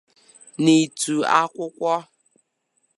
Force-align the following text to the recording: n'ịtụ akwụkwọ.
n'ịtụ 0.63 1.13
akwụkwọ. 1.39 1.93